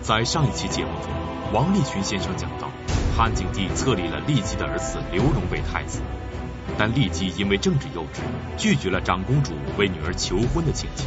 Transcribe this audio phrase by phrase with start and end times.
[0.00, 1.10] 在上一期节目中，
[1.52, 2.70] 王立群先生讲到，
[3.16, 6.00] 汉景帝册立了酈姬的儿子刘荣为太子，
[6.78, 8.20] 但酈姬因为政治幼稚，
[8.56, 11.04] 拒绝了长公主为女儿求婚的请求。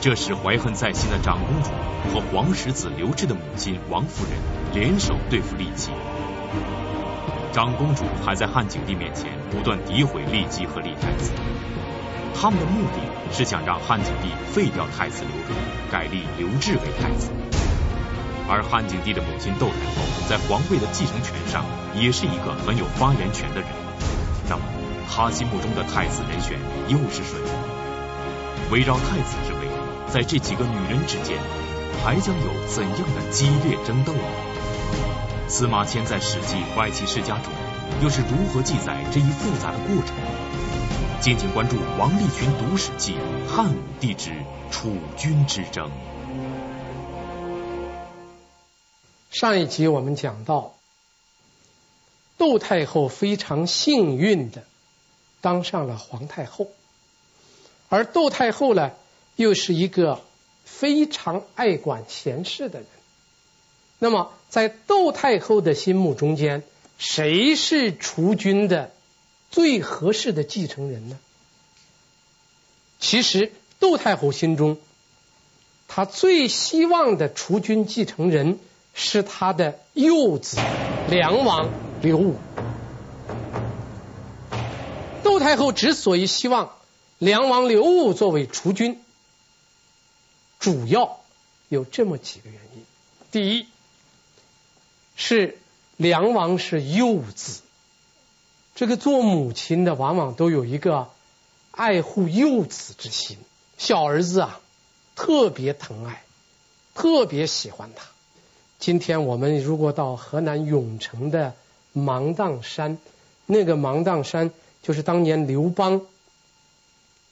[0.00, 1.70] 这时怀恨在心的长公主
[2.12, 4.34] 和皇十子刘志的母亲王夫人
[4.74, 5.90] 联手对付酈姬。
[7.52, 11.32] 长公主还在汉景帝面前不断诋毁酈姬和酈太子。
[12.34, 13.00] 他们的目的
[13.32, 15.56] 是想让汉景帝废掉太子刘荣，
[15.90, 17.30] 改立刘志为太子。
[18.48, 23.68] 而汉景帝的母亲窦太后在皇位的继承权上也是一个很有发言权的人。
[24.48, 24.62] 那么，
[25.10, 27.38] 他心目中的太子人选又是谁？
[28.70, 29.68] 围绕太子之位，
[30.06, 31.38] 在这几个女人之间，
[32.04, 34.20] 还将有怎样的激烈争斗呢？
[35.48, 37.52] 司马迁在《史记·外戚世家》中
[38.02, 40.14] 又是如何记载这一复杂的过程？
[41.20, 43.16] 敬请关注王立群读史记
[43.50, 44.32] 《汉武帝之
[44.70, 45.86] 储君之争》。
[49.30, 50.74] 上一集我们讲到，
[52.38, 54.64] 窦太后非常幸运的
[55.40, 56.70] 当上了皇太后，
[57.88, 58.92] 而窦太后呢，
[59.34, 60.22] 又是一个
[60.64, 62.88] 非常爱管闲事的人。
[63.98, 66.62] 那么，在窦太后的心目中间，
[66.98, 68.92] 谁是储君的
[69.50, 71.18] 最合适的继承人呢？
[72.98, 74.78] 其实，窦太后心中，
[75.88, 78.58] 她最希望的储君继承人。
[78.98, 80.58] 是他的幼子
[81.10, 81.68] 梁王
[82.00, 82.36] 刘武。
[85.22, 86.72] 窦太后之所以希望
[87.18, 88.98] 梁王刘武作为储君，
[90.58, 91.20] 主要
[91.68, 92.84] 有这么几个原因。
[93.30, 93.66] 第一，
[95.14, 95.58] 是
[95.98, 97.60] 梁王是幼子，
[98.74, 101.10] 这个做母亲的往往都有一个
[101.70, 103.36] 爱护幼子之心，
[103.76, 104.58] 小儿子啊
[105.14, 106.24] 特别疼爱，
[106.94, 108.06] 特别喜欢他。
[108.78, 111.54] 今天我们如果到河南永城的
[111.92, 112.98] 芒砀山，
[113.46, 116.02] 那个芒砀山就是当年刘邦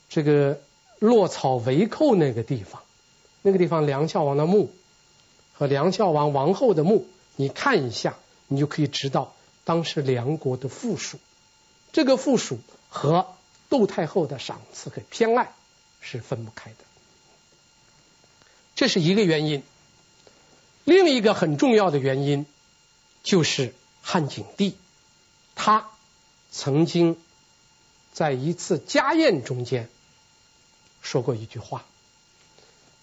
[0.09, 0.61] 这个
[0.99, 2.83] 落草为寇那个地方，
[3.43, 4.71] 那个地方梁孝王的墓
[5.53, 7.07] 和梁孝王王后的墓，
[7.37, 8.17] 你看一下，
[8.49, 9.35] 你就可以知道
[9.65, 11.19] 当时梁国的富庶。
[11.93, 13.27] 这个富庶和
[13.69, 15.53] 窦太后的赏赐和偏爱
[16.01, 16.77] 是分不开的，
[18.75, 19.63] 这是一个原因。
[20.85, 22.47] 另一个很重要的原因，
[23.23, 24.77] 就是汉景帝，
[25.55, 25.91] 他
[26.51, 27.17] 曾经
[28.13, 29.89] 在一次家宴中间
[31.01, 31.87] 说过一句话。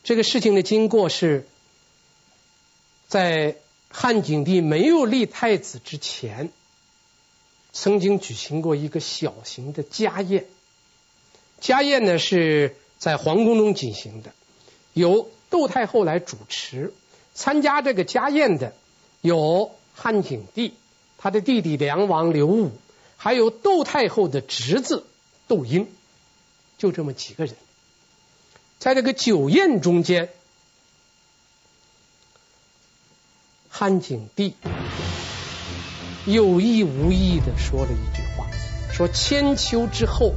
[0.03, 1.47] 这个事情的经过是，
[3.07, 3.57] 在
[3.89, 6.51] 汉景帝没有立太子之前，
[7.73, 10.45] 曾经举行过一个小型的家宴。
[11.59, 14.33] 家宴呢是在皇宫中进行的，
[14.93, 16.93] 由窦太后来主持。
[17.33, 18.73] 参加这个家宴的
[19.21, 20.73] 有汉景帝，
[21.17, 22.71] 他的弟弟梁王刘武，
[23.17, 25.05] 还有窦太后的侄子
[25.47, 25.87] 窦婴，
[26.77, 27.55] 就这么几个人。
[28.79, 30.29] 在这个酒宴中间，
[33.69, 34.55] 汉景帝
[36.25, 38.47] 有意无意的说了一句话，
[38.91, 40.33] 说千秋之后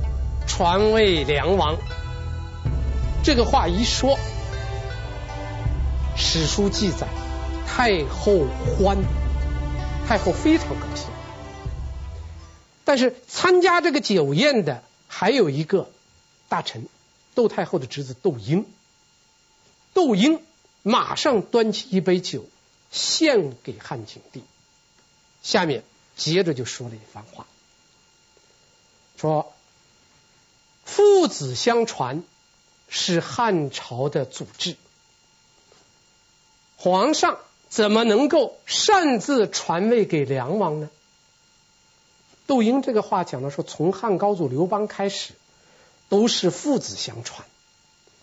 [0.46, 1.76] 传位梁王。
[3.24, 4.18] 这个话一说。
[6.16, 7.08] 史书记载，
[7.66, 8.46] 太后
[8.78, 8.96] 欢，
[10.06, 11.06] 太后非常高兴。
[12.84, 15.90] 但是参加这个酒宴的还有一个
[16.48, 16.86] 大臣，
[17.34, 18.66] 窦太后的侄子窦婴。
[19.92, 20.42] 窦婴
[20.82, 22.46] 马上端起一杯酒
[22.90, 24.42] 献给汉景帝，
[25.42, 25.84] 下面
[26.16, 27.46] 接着就说了一番话，
[29.16, 29.52] 说
[30.84, 32.22] 父子相传
[32.88, 34.76] 是汉朝的祖制。
[36.84, 37.38] 皇上
[37.70, 40.90] 怎么能够擅自传位给梁王呢？
[42.46, 45.32] 窦婴这个话讲的说，从汉高祖刘邦开始
[46.10, 47.48] 都是父子相传，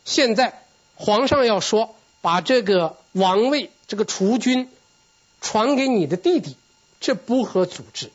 [0.05, 0.61] 现在
[0.93, 4.69] 皇上要说把这个王位、这个储君
[5.41, 6.55] 传给你的弟弟，
[6.99, 8.11] 这不合祖制。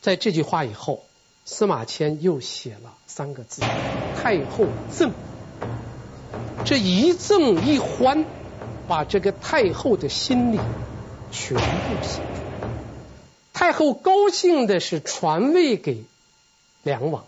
[0.00, 1.04] 在这句话以后，
[1.44, 3.60] 司马迁又写了三个字：
[4.16, 5.12] 太后赠。
[6.64, 8.26] 这一赠一欢，
[8.88, 10.58] 把这个太后的心里
[11.30, 11.62] 全部
[12.02, 12.70] 写出来。
[13.52, 16.04] 太后高兴的是传位给
[16.82, 17.26] 梁王，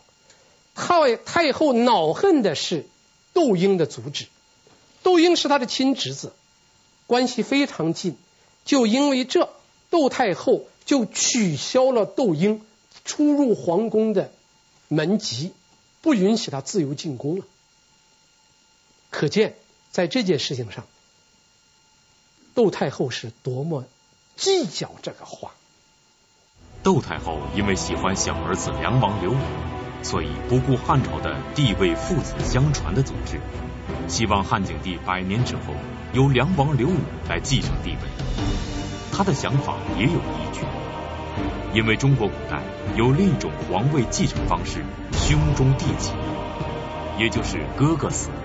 [0.75, 2.87] 太太后恼恨的是
[3.33, 4.27] 窦婴的阻止。
[5.03, 6.33] 窦婴是他的亲侄子，
[7.07, 8.17] 关系非常近。
[8.65, 9.49] 就因为这，
[9.89, 12.65] 窦太后就取消了窦婴
[13.05, 14.31] 出入皇宫的
[14.89, 15.53] 门籍，
[16.03, 17.45] 不允许他自由进宫了。
[19.11, 19.57] 可见，
[19.91, 20.87] 在这件事情上，
[22.55, 23.85] 窦太后是多么
[24.37, 25.51] 计较这个话。
[26.83, 29.37] 窦太后因为喜欢小儿子梁王刘武，
[30.03, 33.41] 所以不顾汉朝的帝位父子相传的祖制，
[34.09, 35.75] 希望汉景帝百年之后
[36.15, 36.97] 由梁王刘武
[37.29, 37.99] 来继承帝位。
[39.13, 40.63] 他的想法也有依据，
[41.75, 42.63] 因为中国古代
[42.97, 44.83] 有另一种皇位继承方式——
[45.13, 46.11] 兄终弟及，
[47.19, 48.37] 也就是哥哥死了，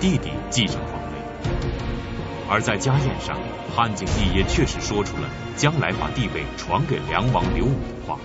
[0.00, 0.99] 弟弟继承皇。
[2.50, 3.38] 而在家宴上，
[3.76, 8.18] 汉景帝也确实说出了将来把帝位传给梁王刘武的话。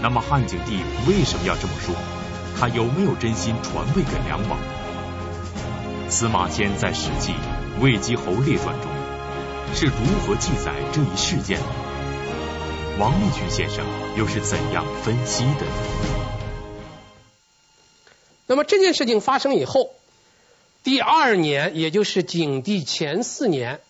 [0.00, 0.78] 那么汉景帝
[1.08, 1.96] 为什么要这么说？
[2.56, 4.56] 他有没有真心传位给梁王？
[6.08, 7.32] 司马迁在《史记·
[7.82, 8.88] 魏姬侯列传》中
[9.74, 9.92] 是如
[10.24, 11.66] 何记载这一事件的？
[13.00, 13.84] 王立群先生
[14.16, 15.66] 又是怎样分析的？
[18.46, 19.87] 那么这件事情发生以后，
[20.82, 23.80] 第二年，也就是景帝前四年，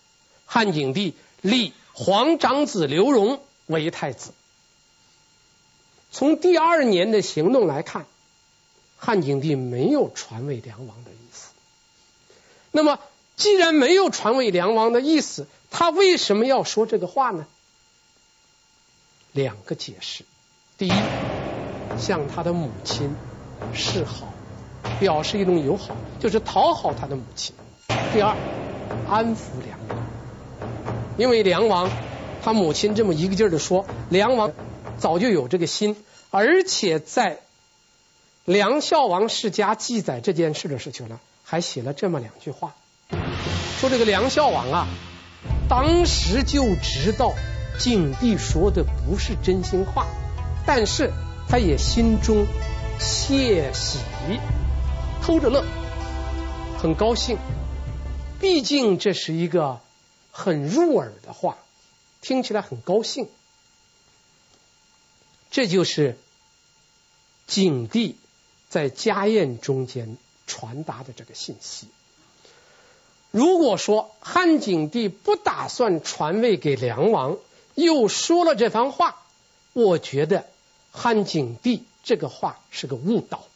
[0.47, 4.33] 汉景帝立皇长子刘荣为太子。
[6.11, 8.07] 从第二年的行动来看，
[8.97, 11.51] 汉景帝没有传位梁王的意思。
[12.73, 12.99] 那么，
[13.37, 17.47] 既然没有传位梁王的意思，他为什么要说这个话呢？
[19.33, 20.25] 两个解释：
[20.79, 20.93] 第一，
[21.99, 23.15] 向他的母亲
[23.75, 24.33] 示好，
[25.01, 27.55] 表示一种友好，就是讨好他的母亲；
[28.13, 28.37] 第二，
[29.09, 29.99] 安抚梁王，
[31.17, 31.91] 因为梁王
[32.43, 34.53] 他母亲这么一个劲儿的说，梁王
[34.99, 35.97] 早就有这个心，
[36.31, 37.37] 而且在
[38.45, 42.75] 《梁孝王世家》记载这件事的时候呢，还写了这么两句话，
[43.81, 44.87] 说这个梁孝王啊。
[45.69, 47.35] 当时就知道
[47.79, 50.07] 景帝说的不是真心话，
[50.67, 51.13] 但是
[51.47, 52.47] 他也心中
[52.99, 53.99] 窃喜，
[55.23, 55.65] 偷着乐，
[56.81, 57.39] 很高兴。
[58.41, 59.81] 毕竟这是一个
[60.31, 61.59] 很入耳的话，
[62.21, 63.29] 听起来很高兴。
[65.51, 66.17] 这就是
[67.47, 68.17] 景帝
[68.69, 70.17] 在家宴中间
[70.47, 71.89] 传达的这个信息。
[73.31, 77.37] 如果说汉景帝不打算传位给梁王，
[77.75, 79.23] 又说了这番话，
[79.73, 80.47] 我觉得
[80.93, 83.48] 汉景帝这个话是个误导，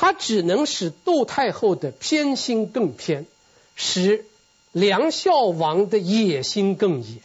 [0.00, 3.26] 他只能使窦太后的偏心更偏，
[3.74, 4.24] 使
[4.70, 7.20] 梁孝王的野心更野。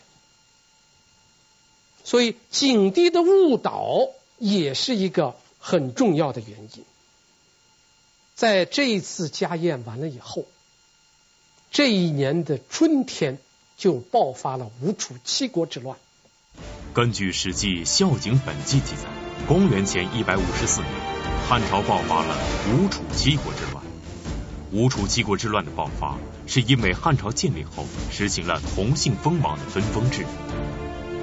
[2.04, 4.08] 所以景帝的误导
[4.40, 6.84] 也是一个很重要的原因。
[8.34, 10.46] 在这一次家宴完了以后，
[11.70, 13.38] 这一年的春天
[13.78, 15.96] 就爆发了吴楚七国之乱。
[16.96, 19.08] 根据《史记·孝景本纪》记载，
[19.48, 20.92] 公元前一百五十四年，
[21.48, 22.38] 汉朝爆发了
[22.72, 23.84] 吴楚七国之乱。
[24.72, 26.18] 吴楚七国之乱的爆发，
[26.48, 30.25] 是因为汉朝建立后实行了同姓封王的分封制，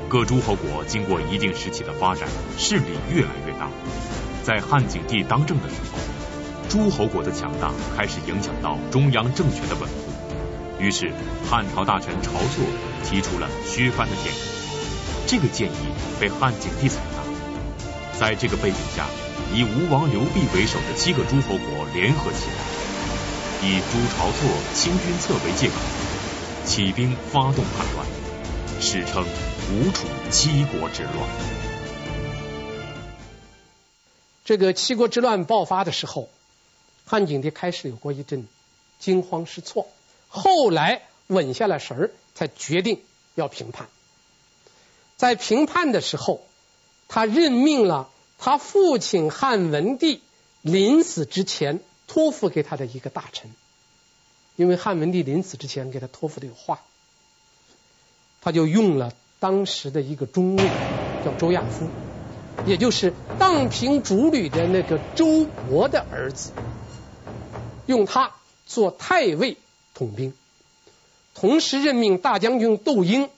[0.08, 2.28] 各诸侯国经过一定时期的发展，
[2.58, 3.68] 势力越来越大。
[4.44, 5.98] 在汉景帝当政的时候，
[6.68, 11.12] 诸侯国的强大开始影响到中央政权的稳固，于是
[11.50, 12.64] 汉朝大臣晁错
[13.04, 14.38] 提出了削藩的建议。
[15.26, 15.76] 这个建议
[16.20, 17.20] 被汉景帝采纳。
[18.18, 19.06] 在这个背景下，
[19.52, 25.74] 以吴王刘濞为首的七个诸侯国联合起来，以诛晁错、清君侧为借口，
[26.64, 28.06] 起兵发动叛乱，
[28.80, 29.24] 史称
[29.72, 31.28] 吴楚七国之乱。
[34.44, 36.28] 这个七国之乱爆发的时候。
[37.06, 38.46] 汉景帝开始有过一阵
[39.00, 39.88] 惊慌失措，
[40.28, 43.02] 后来稳下了神儿，才决定
[43.34, 43.88] 要平叛。
[45.16, 46.46] 在平叛的时候，
[47.08, 48.08] 他任命了
[48.42, 50.22] 他父亲汉文帝
[50.62, 53.54] 临死之前托付给他的一个大臣，
[54.56, 56.80] 因为汉文帝临死之前给他托付的有话，
[58.40, 60.64] 他就用了当时的一个中尉，
[61.22, 61.86] 叫周亚夫，
[62.64, 66.52] 也就是荡平逐吕的那个周勃的儿子。
[67.84, 68.32] 用他
[68.64, 69.58] 做太尉
[69.94, 70.32] 统兵，
[71.34, 73.28] 同时任命大将军窦婴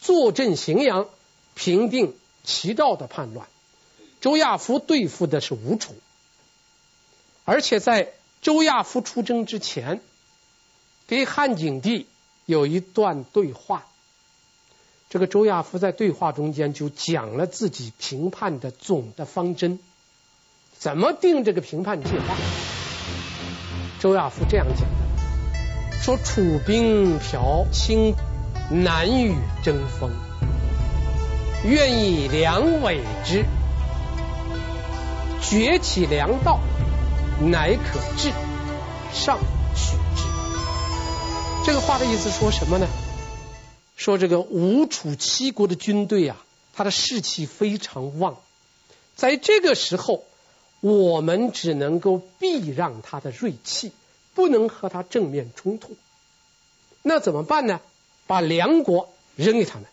[0.00, 1.06] 坐镇荥阳，
[1.54, 3.46] 平定齐赵的叛乱。
[4.22, 5.96] 周亚夫对付的是吴楚，
[7.44, 10.00] 而且在周亚夫出征之前，
[11.08, 12.06] 给汉景帝
[12.46, 13.84] 有一段对话。
[15.10, 19.80] 这个周亚夫在对话中间就讲了自己平叛的总的方针，
[20.78, 22.36] 怎么定这个平叛计划。
[23.98, 28.14] 周亚夫这样讲的：“说楚兵剽侵，
[28.70, 30.12] 难与争锋，
[31.64, 33.44] 愿以梁委之，
[35.42, 36.60] 崛起梁道，
[37.40, 38.32] 乃可治，
[39.12, 39.38] 上
[39.74, 40.26] 取之。”
[41.66, 42.86] 这个话的意思说什么呢？
[43.96, 46.36] 说这个吴楚七国的军队啊，
[46.74, 48.36] 他的士气非常旺，
[49.14, 50.24] 在这个时候，
[50.80, 53.92] 我们只能够避让他的锐气，
[54.34, 55.96] 不能和他正面冲突。
[57.02, 57.80] 那怎么办呢？
[58.26, 59.86] 把梁国扔给他们。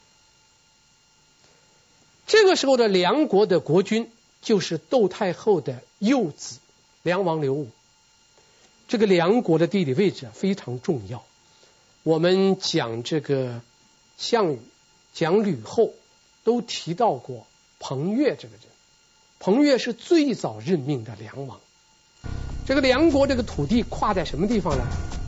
[2.25, 6.60] 这个时候的梁国的国君就是窦太后的幼子
[7.03, 7.69] 梁王刘武。
[8.88, 11.24] 这个梁国的地理位置非常重要。
[12.03, 13.62] 我们讲这个
[14.17, 14.60] 项羽，
[15.13, 15.91] 讲吕后，
[16.43, 17.46] 都提到过
[17.79, 18.63] 彭越这个人。
[19.39, 21.60] 彭越是最早任命的梁王。
[22.65, 24.84] 这个梁国这个土地跨在什么地方呢？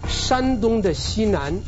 [0.10, 1.60] 山东的西南。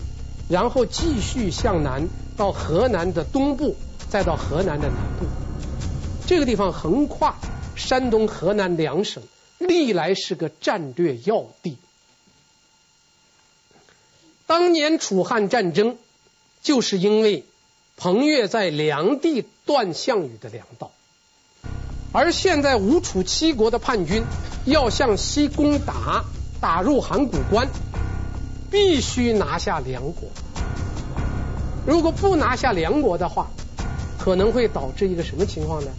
[0.49, 3.77] 然后继续向南到河南的东部，
[4.09, 5.42] 再到河南的南部。
[6.33, 7.35] 这个地方横跨
[7.75, 9.21] 山东、河南两省，
[9.59, 11.77] 历来是个战略要地。
[14.47, 15.95] 当年楚汉战争，
[16.63, 17.45] 就是因为
[17.97, 20.89] 彭越在梁地断项羽的粮道，
[22.11, 24.23] 而现在吴楚七国的叛军
[24.65, 26.25] 要向西攻打，
[26.59, 27.69] 打入函谷关。
[28.71, 30.29] 必须拿下梁国，
[31.85, 33.51] 如果不拿下梁国的话，
[34.17, 35.91] 可能会导致一个什么情况呢？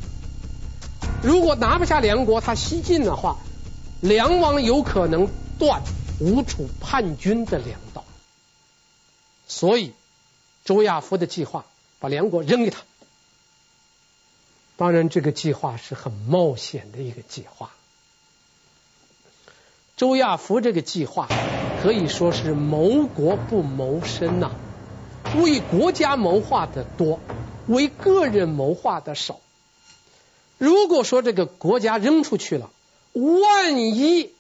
[1.25, 3.39] 如果拿不下梁国，他西进的话，
[4.03, 5.27] 梁王有可能
[5.59, 5.81] 断
[6.21, 8.05] 吴楚叛军的粮道。
[9.49, 9.95] 所以，
[10.67, 11.65] 周亚夫的计划
[11.99, 12.83] 把梁国扔给他。
[14.77, 17.71] 当然，这个计划是很冒险的一个计划。
[19.97, 21.29] 周亚夫这个计划
[21.83, 24.51] 可以说是谋国不谋身呐，
[25.37, 27.19] 为国家谋划的多，
[27.67, 29.41] 为个人谋划的少。
[30.59, 32.71] 如果说这个国家扔出去了，
[33.13, 34.33] 万一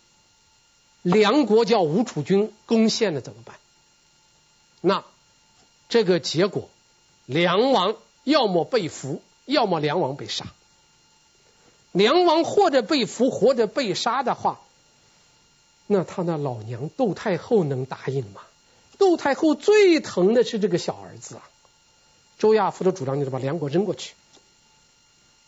[1.02, 3.56] 梁国叫吴楚军攻陷了怎么办？
[4.80, 5.04] 那
[5.88, 6.68] 这个结果，
[7.26, 10.46] 梁王要么被俘，要么梁王被杀。
[11.92, 14.60] 梁王或者被俘，或者被杀的话。
[15.86, 18.40] 那他那老娘窦太后能答应吗？
[18.98, 21.42] 窦太后最疼的是这个小儿子啊。
[22.38, 24.14] 周亚夫的主张就是把梁国扔过去。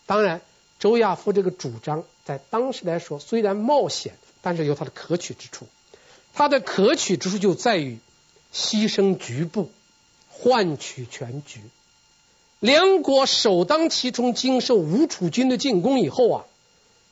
[0.05, 0.41] 当然，
[0.79, 5.67] 周亚夫这个主张在当时来说虽然冒险，但是有它的可取之处。
[6.33, 7.97] 它的可取之处就在于
[8.53, 9.71] 牺牲局部，
[10.29, 11.61] 换取全局。
[12.59, 16.45] 梁国首当其冲，经受吴楚军的进攻以后啊。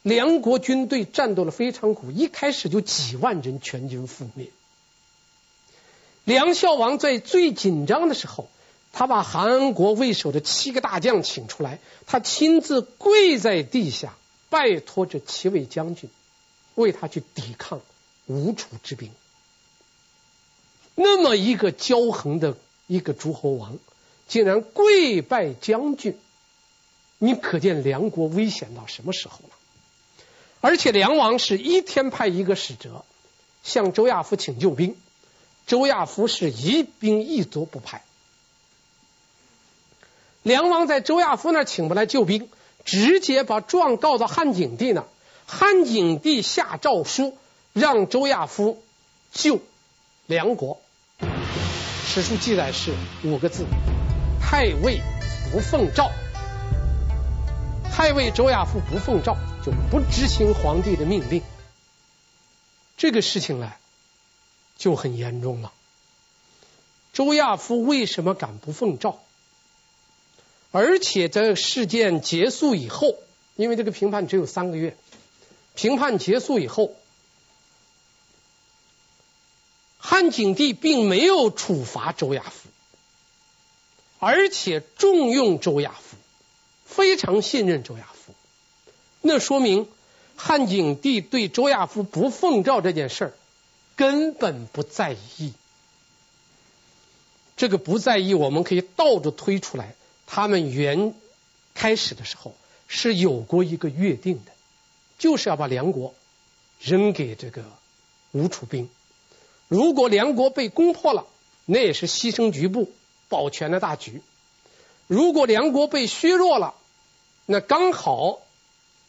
[0.03, 4.49] 梁国军队战斗的非常苦，一开始就几万人全军覆灭。
[6.23, 8.47] 梁孝王在最紧张的时候，
[8.97, 14.15] 他把韩国为首的七个大将请出来，他亲自跪在地下，
[14.49, 16.09] 拜托这七位将军
[16.75, 17.81] 为他去抵抗
[18.25, 19.11] 吴楚之兵。
[20.95, 22.55] 那么一个骄横的
[22.87, 23.77] 一个诸侯王，
[24.29, 26.17] 竟然跪拜将军，
[27.17, 29.55] 你可见梁国危险到什么时候了？
[30.61, 33.03] 而且梁王是一天派一个使者
[33.61, 34.95] 向周亚夫请救兵，
[35.67, 38.04] 周亚夫是一兵一卒不派。
[40.45, 42.47] 梁王在周亚夫那儿请不来救兵，
[42.83, 45.07] 直接把状告到汉景帝那儿，
[45.47, 47.35] 汉景帝下诏书
[47.73, 48.83] 让周亚夫
[49.31, 49.59] 救
[50.27, 50.79] 梁国。
[52.05, 53.65] 史书记载是五个字：
[54.39, 55.01] 太尉
[55.51, 56.11] 不奉诏。
[57.91, 59.35] 太尉周亚夫不奉诏。
[59.65, 61.41] 就不执行皇帝的命令，
[62.97, 63.73] 这个事情呢
[64.77, 65.71] 就很严重了。
[67.13, 69.17] 周亚夫为什么敢不奉诏？
[70.77, 73.15] 而且在事件结束以后，
[73.55, 74.97] 因为这个评判只有三个月，
[75.73, 76.93] 评判结束以后，
[79.97, 82.67] 汉景帝并没有处罚周亚夫，
[84.19, 86.17] 而且重用周亚夫，
[86.83, 88.33] 非常信任周亚夫。
[89.21, 89.87] 那说明
[90.35, 93.33] 汉景帝对周亚夫不奉诏这件事儿
[93.95, 95.53] 根本不在意。
[97.55, 99.95] 这个不在意，我们可以倒着推出来。
[100.25, 101.13] 他们原
[101.73, 102.55] 开始的时候
[102.87, 104.51] 是有过一个约定的，
[105.17, 106.13] 就是要把梁国
[106.79, 107.63] 扔给这个
[108.31, 108.89] 吴楚兵。
[109.67, 111.25] 如果梁国被攻破了，
[111.65, 112.91] 那也是牺牲局部，
[113.29, 114.21] 保全了大局；
[115.07, 116.75] 如果梁国被削弱了，
[117.45, 118.41] 那刚好。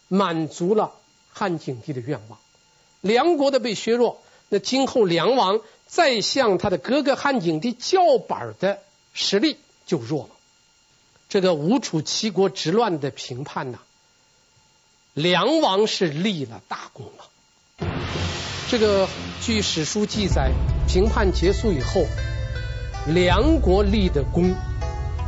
[0.09, 0.93] 满足了
[1.33, 2.39] 汉景帝的愿望，
[3.01, 8.81] 梁国的被削弱，那今后梁王再向他的哥哥汉景帝叫板的
[9.15, 10.36] 实力就弱了。
[11.29, 13.79] 这个吴楚七国之乱的平叛呐，
[15.13, 17.89] 梁王是立了大功了。
[18.71, 19.09] 这个
[19.43, 20.53] 据史书记载，
[20.89, 22.05] 平叛结束以后，
[23.07, 24.55] 梁国立的功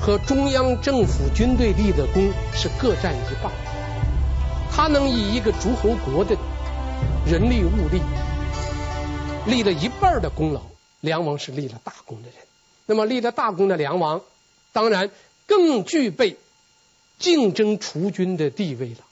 [0.00, 3.52] 和中央政府军队立的功是各占一半。
[4.70, 6.36] 他能以一个诸侯国的
[7.26, 8.00] 人力物力
[9.46, 10.60] 立了一半的功劳，
[11.00, 12.38] 梁王是立了大功的人。
[12.86, 14.20] 那么立了大功的梁王，
[14.72, 15.10] 当然
[15.48, 16.36] 更具备
[17.18, 19.04] 竞争储君的地位了。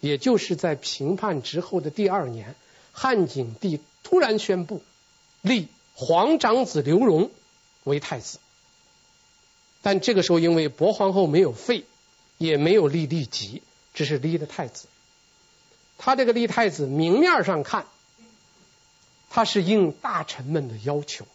[0.00, 2.54] 也就是在平叛之后的第二年，
[2.92, 4.82] 汉景帝突然宣布
[5.40, 7.30] 立皇长子刘荣
[7.84, 8.38] 为太子，
[9.80, 11.86] 但这个时候因为薄皇后没有废，
[12.36, 13.62] 也没有立酈姬。
[13.92, 14.86] 只是立的太子，
[15.98, 17.86] 他这个立太子，明面上看，
[19.28, 21.26] 他是应大臣们的要求，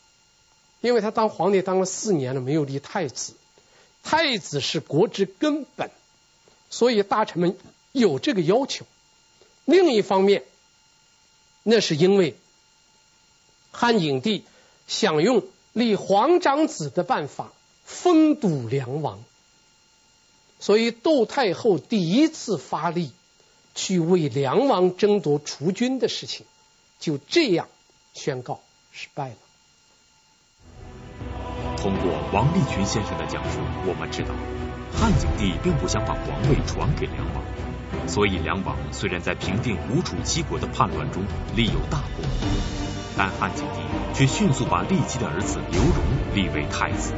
[0.80, 3.34] 因为他当皇帝当了四年了，没有立太子，
[4.06, 5.90] 太子是国之根本，
[6.70, 7.58] 所以大臣们
[7.92, 8.86] 有这个要求。
[9.66, 10.44] 另一方面，
[11.64, 12.38] 那是因为
[13.72, 14.46] 汉景帝
[14.88, 15.44] 想用
[15.74, 17.52] 立皇长子的办法
[17.84, 19.24] 封堵梁王。
[20.60, 23.12] 所以，窦太后第一次发力
[23.74, 26.46] 去为梁王争夺储君的事情，
[27.00, 27.68] 就这样
[28.14, 29.36] 宣告失败了。
[31.86, 34.30] 通过王立群先生的讲述，我们知道
[34.92, 37.44] 汉景帝并不想把皇位传给梁王，
[38.08, 41.22] 所以梁王虽然在平定吴楚七国的叛乱中
[41.56, 42.26] 立有大功，
[43.16, 46.02] 但汉景帝却迅速把酈姬的儿子刘荣
[46.34, 47.14] 立为太子。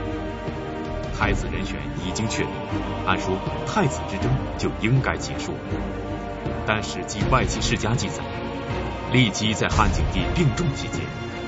[1.17, 2.51] 太子人选已经确定，
[3.05, 5.59] 按说太子之争就应该结束了。
[6.65, 8.21] 但史记外戚世家记载，
[9.13, 10.99] 酈姬在汉景帝病重期间，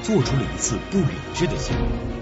[0.04, 2.19] 做出了一次不理智的行为，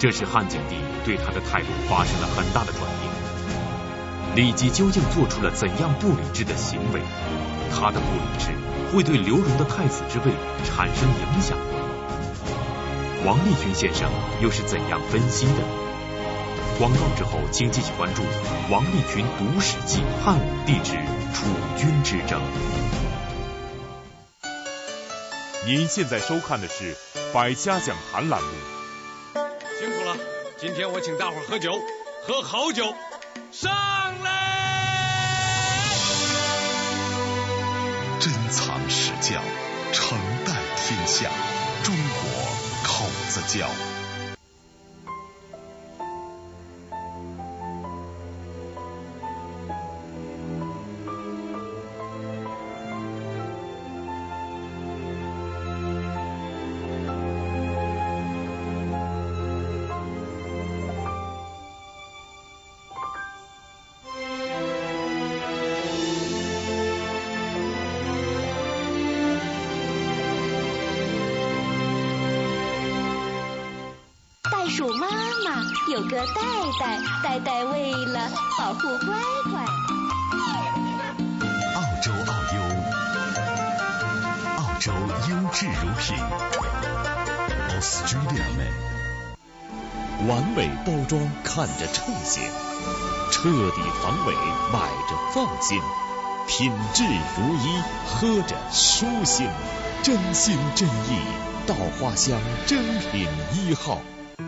[0.00, 3.12] 这使汉景帝对他的态度发生了很大的转变。
[4.34, 7.02] 酈姬究竟做出了怎样不理智的行为？
[7.70, 8.48] 他的不理智
[8.90, 10.32] 会对刘荣的太子之位
[10.64, 11.58] 产生影响？
[13.26, 15.62] 王立群先生又是怎样分析的？
[16.78, 18.22] 广告之后，请继续关注
[18.70, 20.92] 王立群读史记汉武帝之
[21.34, 21.44] 储
[21.76, 22.40] 君之争。
[25.66, 26.96] 您现在收看的是
[27.34, 28.79] 百家讲坛栏目。
[30.60, 31.72] 今天我请大伙喝酒，
[32.22, 32.94] 喝好酒，
[33.50, 33.72] 上
[34.22, 34.28] 来！
[38.20, 39.40] 珍藏史教，
[39.90, 41.30] 承代天下，
[41.82, 42.30] 中国
[42.84, 43.66] 口子窖。
[76.10, 76.42] 个袋
[76.80, 79.16] 袋，袋袋为了保护乖
[79.52, 79.64] 乖。
[81.76, 82.58] 澳洲澳优，
[84.56, 84.92] 澳洲
[85.28, 86.18] 优质乳品。
[87.78, 92.42] Australia m a 完美包装看着称心，
[93.30, 94.34] 彻底防伪
[94.72, 95.80] 买着放心，
[96.48, 99.48] 品质如一喝着舒心，
[100.02, 101.22] 真心真意
[101.68, 104.00] 稻花香珍品一号。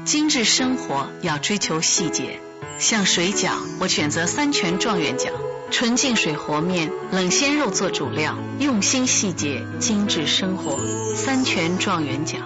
[0.04, 2.40] 精致生活要追求细节，
[2.80, 5.30] 像水饺，我选择三全状元饺，
[5.70, 10.76] 纯净水和面，冷鲜肉做主料，用心细节，精致生活，
[11.14, 12.38] 三全状元饺。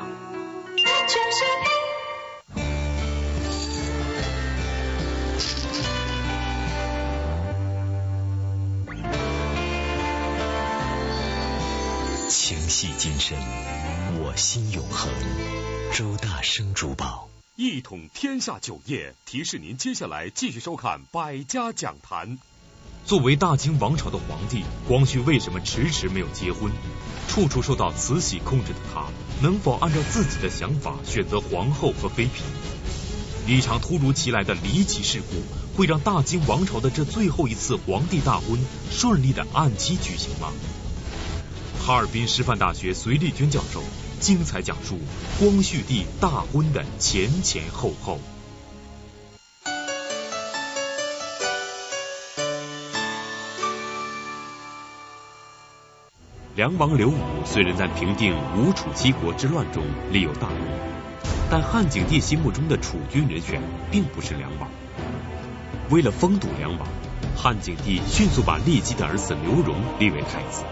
[12.28, 13.38] 情系今生，
[14.22, 15.10] 我心永恒。
[15.94, 17.28] 周大生珠宝。
[17.58, 22.38] 一统天下酒业提示您，接下来继续收看百家讲坛。
[23.06, 26.70] 作为大清王朝的皇帝，光绪为什么迟迟没有结婚？
[27.28, 29.06] 处处受到慈禧控制的他，
[29.40, 32.44] 能否按照自己的想法选择皇后和妃嫔？
[33.46, 35.42] 一场突如其来的离奇事故，
[35.78, 40.52] 会让大清王朝的这最后一次皇帝大婚顺利的按期举行吗？
[41.80, 43.82] 哈尔滨师范大学隋丽娟教授。
[44.20, 44.98] 精彩讲述
[45.38, 48.18] 光绪帝大婚的前前后后。
[56.54, 60.56] 梁王刘武虽然在平定吴楚七国之乱中立有大功，
[61.50, 64.70] 但汉景帝心目中的储君人选并不是梁王。
[65.90, 66.88] 为了封堵梁王，
[67.36, 70.64] 汉景帝迅速把酈姬的儿子刘荣立为太子。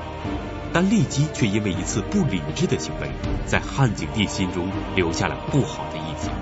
[0.74, 3.08] 但酈姬却因为一次不理智的行为，
[3.46, 6.34] 在汉景帝心中留下了不好的印象。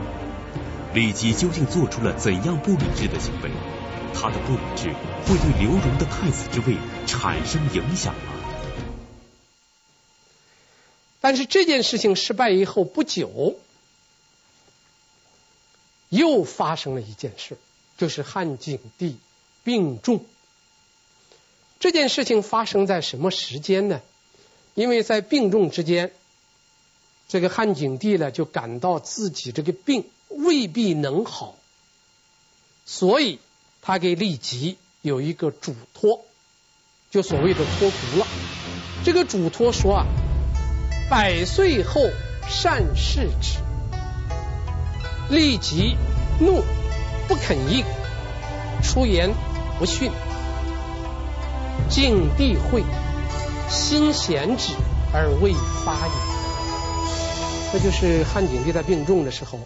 [0.95, 3.51] 酈吉究竟做出了怎样不理智的行为？
[4.14, 4.88] 他的不理智
[5.27, 8.33] 会对刘荣的太子之位产生影响吗？
[11.21, 13.57] 但是这件事情失败以后不久，
[16.09, 17.59] 又发生了一件事，
[17.99, 19.18] 就是汉景帝
[19.62, 20.25] 病重。
[21.79, 24.01] 这件事情发生在什么时间呢？
[24.75, 26.13] 因为在病重之间，
[27.29, 31.57] 这个汉景帝呢就感到自己这个病未必能好，
[32.87, 33.39] 所以
[33.81, 36.25] 他给立即有一个嘱托，
[37.11, 38.27] 就所谓的托孤了。
[39.05, 40.07] 这个嘱托说啊，
[41.11, 42.01] 百岁后
[42.49, 43.59] 善事之。
[45.31, 45.97] 立即
[46.41, 46.63] 怒
[47.27, 47.85] 不肯应，
[48.83, 49.33] 出言
[49.79, 50.11] 不逊。
[51.89, 52.83] 景帝会，
[53.73, 54.75] 心贤之
[55.15, 56.13] 而未发也。
[57.73, 59.59] 这就是汉景帝在病重的时候，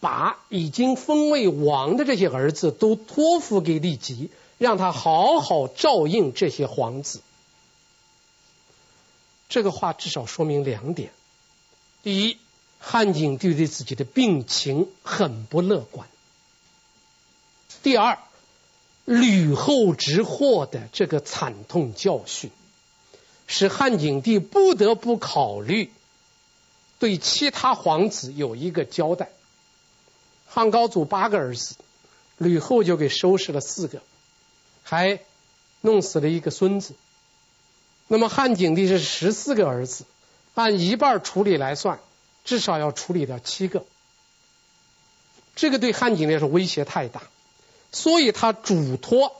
[0.00, 7.20] 把已经封为王的这些儿子都托付给酈吉，让他好好照应这些皇子。
[9.48, 11.12] 这个话至少说明两点：
[12.02, 12.38] 第一，
[12.80, 16.08] 汉景帝对自己的病情很不乐观；
[17.84, 18.18] 第二，
[19.04, 22.50] 吕后之祸的这个惨痛教训，
[23.56, 25.92] 使汉景帝不得不考虑
[26.98, 29.30] 对其他皇子有一个交代。
[30.48, 31.76] 汉高祖八个儿子，
[32.36, 34.02] 吕后就给收拾了四个，
[34.82, 35.20] 还
[35.82, 36.96] 弄死了一个孙子。
[38.08, 40.04] 那么汉景帝是十四个儿子，
[40.54, 42.00] 按一半处理来算。
[42.44, 43.86] 至少要处理掉七个，
[45.54, 47.22] 这个对汉景帝是威胁太大，
[47.92, 49.32] 所以他嘱托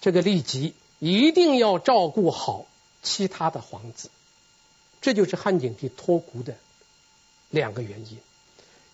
[0.00, 2.66] 这个立即一定要照顾好
[3.02, 4.10] 其他的皇子，
[5.00, 6.56] 这就是汉景帝托孤的
[7.50, 8.18] 两个原因。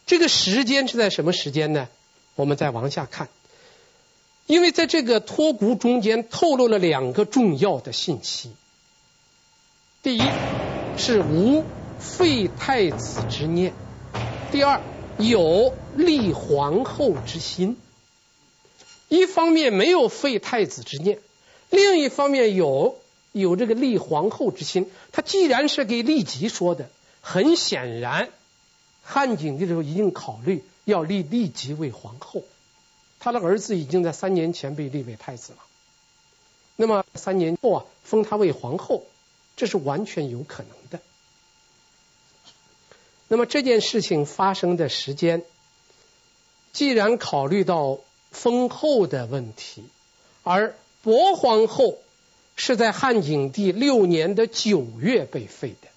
[0.06, 1.88] 这个时间是在什么时间呢？
[2.34, 3.28] 我们再往下看，
[4.46, 8.52] 因为在这个托孤中间透露了两个重要的信息，
[10.02, 10.22] 第一。
[10.96, 11.64] 是无
[11.98, 13.74] 废太子之念。
[14.52, 14.80] 第二，
[15.18, 17.76] 有立皇后之心。
[19.08, 21.18] 一方面没有废太子之念，
[21.74, 22.98] 另一方面有
[23.32, 24.90] 有这个立皇后之心。
[25.12, 26.88] 他既然是给酈吉说的，
[27.20, 28.30] 很显然，
[29.02, 32.42] 汉景帝的时候已经考虑要立酈吉为皇后。
[33.18, 35.58] 他的儿子已经在三年前被立为太子了，
[36.76, 39.04] 那么三年后啊，封他为皇后。
[39.56, 40.98] 这是完全有可能的。
[43.28, 45.44] 那么这件事情发生的时间，
[46.72, 48.00] 既然考虑到
[48.32, 49.84] 封后的问题，
[50.42, 51.98] 而薄皇后
[52.56, 55.88] 是在汉景帝六年的九月被废的，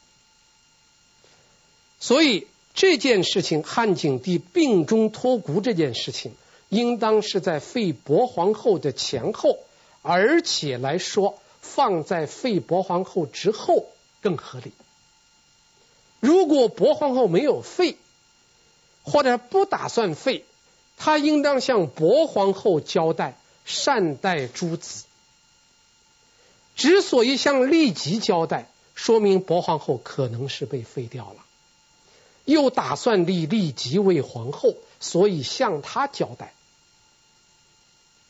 [2.00, 6.34] 所以这件事情，汉景帝病中托孤这件事情，
[6.70, 9.58] 应当是在废薄皇后的前后，
[10.04, 11.40] 而且来说。
[11.60, 13.88] 放在废薄皇后之后
[14.22, 14.72] 更合理。
[16.22, 17.98] 如果薄皇后没有废，
[19.04, 20.46] 或者不打算废，
[20.96, 23.38] 他应当向薄皇后交代
[23.68, 25.04] 善待诸子。
[26.76, 31.46] 之所以向酈吉交代，说明薄皇后可能是被废掉了，
[32.46, 36.54] 又打算立酈吉为皇后，所以向他交代。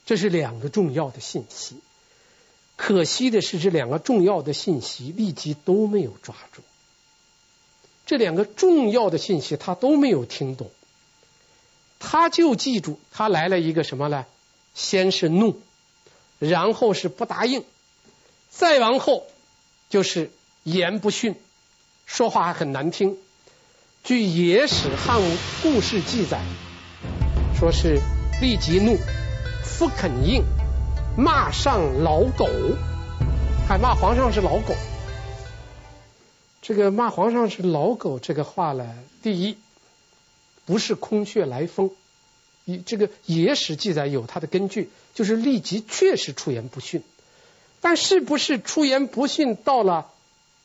[0.06, 1.78] 这是两个重要的信息。
[2.78, 6.62] 可惜的是，这两个重要的信息，酈吉都没有抓住。
[8.06, 10.72] 这两个重要的信息，他都没有听懂。
[12.00, 14.26] 他就记住，他来了一个什么呢？
[14.78, 15.60] 先是怒，
[16.38, 17.66] 然后是不答应，
[18.48, 19.26] 再往后
[19.90, 20.30] 就是
[20.62, 21.36] 言不逊，
[22.06, 23.18] 说话还很难听。
[24.04, 26.42] 据《野史汉武故事》记载，
[27.60, 28.00] 说是
[28.40, 28.96] 立即怒，
[29.80, 30.44] 不肯应。
[31.18, 32.48] 骂上老狗，
[33.68, 34.76] 还骂皇上是老狗。
[36.62, 38.88] 这个骂皇上是老狗这个话呢，
[39.24, 39.58] 第一
[40.66, 41.90] 不是空穴来风，
[42.86, 47.02] 这个野史记载有它的根据，就是立即确实出言不逊，
[47.80, 50.12] 但是不是出言不逊到了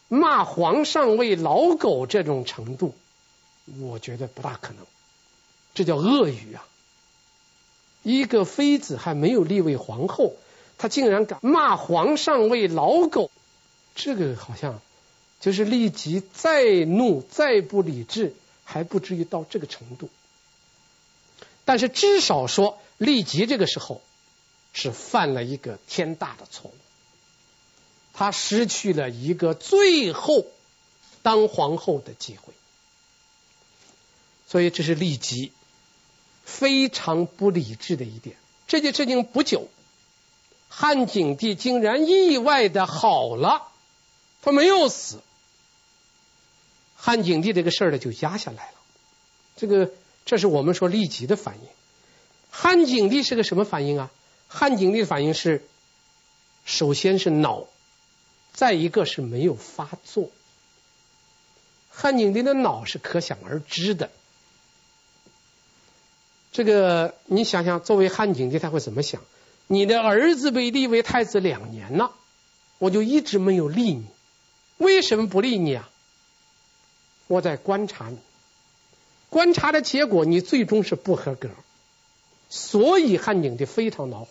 [0.08, 2.94] 骂皇上为老狗这种程度，
[3.80, 4.84] 我觉得不大可能，
[5.74, 6.66] 这叫恶语啊。
[8.02, 10.34] 一个妃子还没有立为皇后，
[10.78, 13.30] 她竟然敢骂皇上为老狗，
[13.94, 14.80] 这个好像
[15.38, 18.34] 就是立即再怒再不理智，
[18.64, 20.10] 还不至于到这个程度。
[21.72, 24.02] 但是至少说，立即这个时候
[24.74, 26.74] 是犯了一个天大的错误，
[28.12, 30.44] 他失去了一个最后
[31.22, 32.52] 当皇后的机会。
[34.46, 35.50] 所以这是立即
[36.44, 38.36] 非常不理智的一点。
[38.66, 39.70] 这件事情不久，
[40.68, 43.68] 汉景帝竟然意外的好了，
[44.42, 45.22] 他没有死。
[46.96, 48.74] 汉景帝这个事儿呢就压下来了。
[49.56, 49.90] 这个
[50.24, 51.68] 这是我们说立即的反应。
[52.50, 54.10] 汉景帝是个什么反应啊？
[54.48, 55.64] 汉景帝的反应是，
[56.64, 57.64] 首先是恼，
[58.52, 60.30] 再一个是没有发作。
[61.90, 64.10] 汉景帝的恼是可想而知的。
[66.52, 69.22] 这个你想想，作为汉景帝他会怎么想？
[69.66, 72.12] 你的儿子被立为太子两年了，
[72.78, 74.04] 我就一直没有立你，
[74.76, 75.88] 为什么不立你啊？
[77.26, 78.18] 我在观察你，
[79.32, 81.48] 观察的结果你最终是不合格，
[82.50, 84.28] 所以汉景帝非常恼火。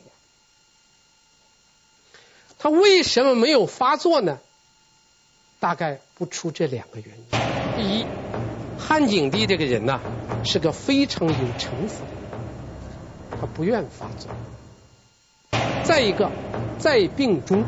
[2.59, 4.37] 他为什么没有发作呢？
[5.59, 7.25] 大概不出这两个原因。
[7.75, 8.05] 第一，
[8.77, 9.99] 汉景帝这个人呢，
[10.45, 12.11] 是个非常有城府的
[13.31, 14.29] 人，他不愿发作。
[15.83, 16.29] 再一个，
[16.77, 17.65] 在病中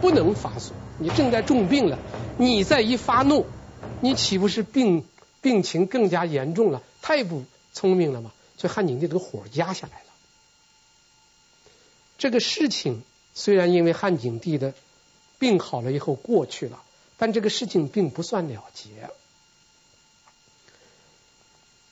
[0.00, 1.98] 不能发作，你正在重病了，
[2.38, 3.46] 你再一发怒，
[4.00, 5.04] 你岂不是病
[5.42, 6.82] 病情更加严重了？
[7.02, 8.32] 太不聪明了嘛！
[8.56, 10.06] 所以汉景帝这个火压下来了。
[12.16, 13.02] 这个事情。
[13.34, 14.74] 虽然因为汉景帝的
[15.38, 16.82] 病好了以后过去了，
[17.16, 18.90] 但这个事情并不算了结。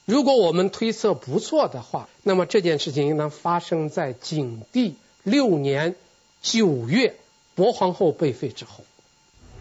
[0.05, 5.97] 如果我们推测不错的话，那么这件事情应当发生在景帝六年
[6.43, 7.17] 九月，
[7.55, 8.85] 薄皇后被废之后。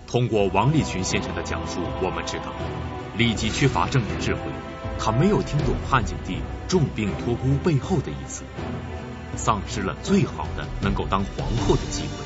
[0.06, 2.54] 通过王立群先生的讲述，我们知道
[3.20, 4.40] 立即缺乏政治智慧，
[4.98, 6.38] 他没有听懂汉景帝
[6.70, 8.46] 重病托孤背后的意思。
[9.36, 12.24] 丧失了最好的能够当皇后的机会，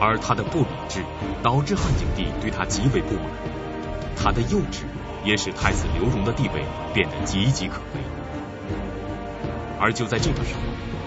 [0.00, 1.04] 而他的不理智
[1.42, 3.24] 导致汉景帝对他极为不满，
[4.16, 4.84] 他的幼稚
[5.22, 8.00] 也使太子刘荣的地位变得岌岌可危。
[9.78, 10.60] 而就在这个时候，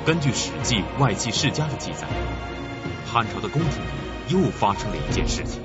[0.06, 2.06] 根据《史记·外戚世家》的记载，
[3.12, 5.63] 汉朝的宫廷里又发生了一件事情，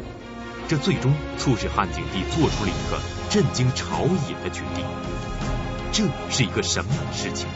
[0.69, 4.85] 这最终促使汉景帝做出了一个震惊朝野的决定。
[5.93, 7.47] 这是一个什么样的事情？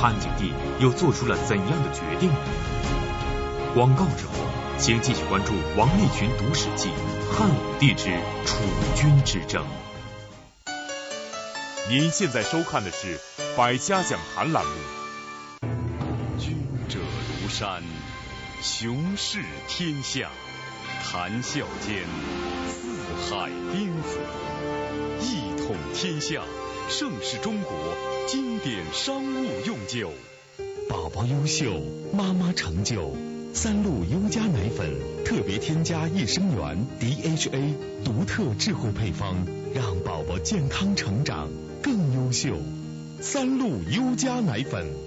[0.00, 2.30] 汉景帝又做出了怎样的决定？
[3.74, 4.32] 广告之后，
[4.78, 6.88] 请继续关注王立群读史记
[7.36, 8.56] 《汉武帝之储
[8.94, 9.62] 君之争》。
[11.88, 13.18] 您现在收看的是
[13.56, 14.72] 《百家讲坛》栏目。
[16.38, 16.56] 君
[16.88, 16.98] 者
[17.42, 17.82] 如山，
[18.62, 20.28] 雄视天下，
[21.08, 22.02] 谈笑间，
[22.68, 24.18] 四海宾服，
[25.20, 26.42] 一统天下。
[26.88, 27.70] 盛世中国
[28.26, 30.10] 经典商务用酒，
[30.88, 31.80] 宝宝优秀，
[32.12, 33.14] 妈妈成就。
[33.54, 41.48] 三鹿优佳奶粉特别添加益生元 DHA，独特智慧配方，让宝宝健康成长
[41.84, 42.56] 更优秀。
[43.20, 45.05] 三鹿优佳奶粉。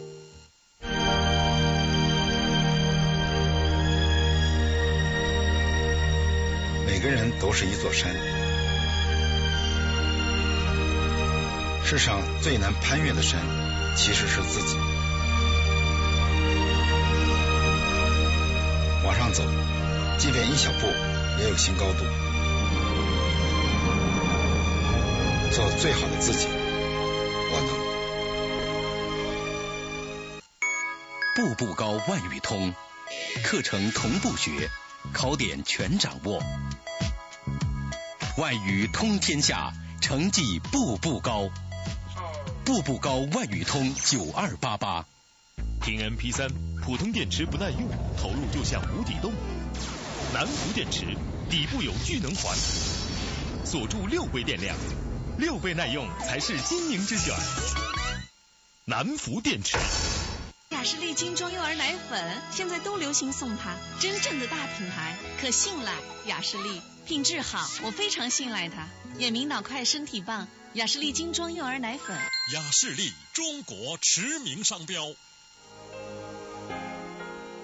[7.01, 8.13] 每个人都是一座山。
[11.85, 13.39] 世上最难攀越的山，
[13.95, 14.75] 其实是自己。
[19.05, 19.45] 往上走，
[20.17, 20.87] 即便一小步，
[21.39, 22.03] 也有新高度。
[25.51, 26.49] 做最好的自己，
[27.53, 27.61] 我
[31.37, 31.47] 能。
[31.47, 32.75] 步步高外语通，
[33.45, 34.69] 课程同步学，
[35.13, 36.43] 考点全掌握，
[38.39, 41.49] 外语通天下，成绩步步高。
[42.63, 45.05] 步步高外语通九二八八，
[45.81, 46.47] 听 MP 三，
[46.81, 49.33] 普通电池不耐用，投入就像无底洞。
[50.33, 51.17] 南孚电池
[51.49, 52.55] 底部有聚能环，
[53.65, 54.77] 锁住六倍电量，
[55.37, 57.35] 六倍耐用才是经营之选。
[58.85, 59.77] 南孚电池。
[60.69, 65.91] 雅士利精装幼儿奶粉现在都流行送它，真正的大品牌，可信赖。
[66.25, 68.87] 雅士利品质好，我非常信赖它。
[69.17, 70.47] 眼明脑快，身体棒。
[70.73, 72.15] 雅士利精装幼儿奶粉，
[72.53, 75.03] 雅士利中国驰名商标。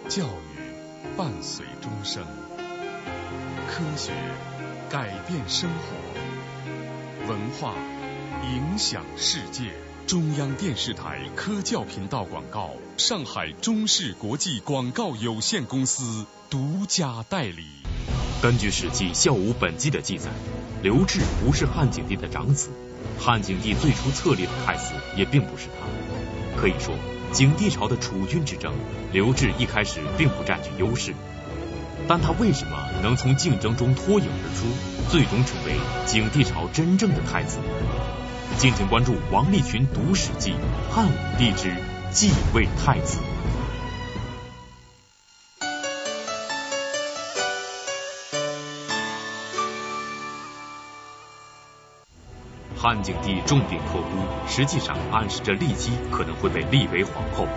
[0.09, 2.25] 教育伴随终生，
[3.67, 4.11] 科学
[4.89, 7.75] 改变生活，文化
[8.43, 9.71] 影响世界。
[10.07, 17.65] 中央电视台科教频道广告，上海中视国际广告有限公司独家代理。
[18.41, 20.29] 根据《史记·孝武本纪》的记载，
[20.83, 22.69] 刘志不是汉景帝的长子。
[23.17, 26.93] 汉景帝最初册立的太子也并不是他，可以说
[27.31, 28.73] 景帝朝的储君之争，
[29.11, 31.13] 刘志一开始并不占据优势，
[32.07, 34.67] 但他为什么能从竞争中脱颖而出，
[35.09, 35.73] 最终成为
[36.05, 37.57] 景帝朝真正的太子？
[38.57, 40.51] 敬请关注王立群读史记
[40.93, 41.73] 《汉武帝之
[42.11, 43.17] 继位太子》。
[52.85, 57.47] 汉景帝重病托孤，实际上暗示着酈姬可能会被立为皇后。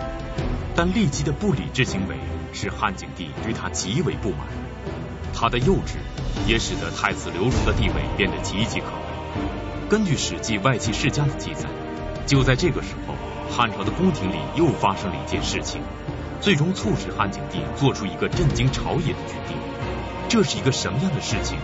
[0.75, 2.15] 但酈姬的不理智行为
[2.51, 4.47] 使汉景帝对她极为不满，
[5.31, 5.97] 她的幼稚
[6.47, 9.87] 也使得太子刘荣的地位变得岌岌可危。
[9.87, 11.69] 根据《史记外戚世家》的记载，
[12.25, 13.13] 就在这个时候，
[13.55, 15.79] 汉朝的宫廷里又发生了一件事情，
[16.41, 19.55] 最终促使汉景帝做出一个震惊朝野的决定。
[20.27, 21.59] 这是一个什么样的事情？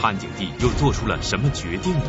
[0.00, 2.04] 汉景帝又做出了什么决定呢？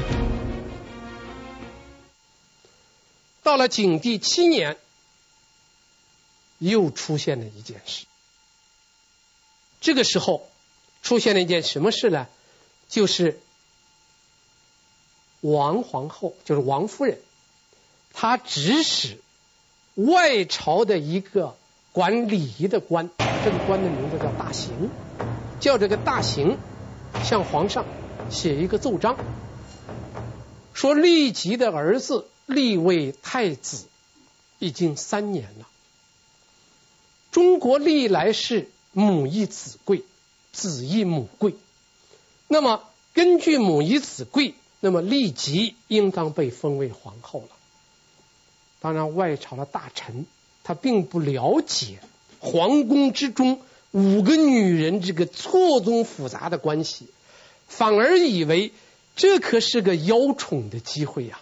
[3.50, 4.78] 到了景帝七年，
[6.60, 8.06] 又出现了一件事。
[9.82, 10.48] 这个时候
[11.02, 12.28] 出现了一件什么事呢？
[12.90, 13.40] 就是
[15.42, 17.18] 王皇后，就是王夫人，
[18.14, 19.20] 她指使
[19.96, 21.58] 外朝的一个
[21.92, 23.10] 管礼仪的官，
[23.44, 24.92] 这个官的名字叫大行，
[25.60, 26.60] 叫这个大行
[27.24, 27.84] 向皇上
[28.30, 29.18] 写一个奏章，
[30.76, 32.29] 说立即的儿子。
[32.50, 33.86] 立为太子
[34.58, 35.68] 已经三年了。
[37.32, 40.04] 中国历来是母以子贵，
[40.52, 41.54] 子以母贵。
[42.48, 42.84] 那么
[43.14, 47.50] 根据母以子贵，那么立即应当被封为皇后了。
[48.80, 50.26] 当然，外朝的大臣
[50.64, 52.00] 他并不了解
[52.40, 57.08] 皇宫之中五个女人这个错综复杂的关系，
[57.68, 58.72] 反而以为
[59.16, 61.40] 这可是个邀宠的机会呀、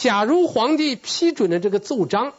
[0.00, 2.32] 假如皇帝批准了这个奏章，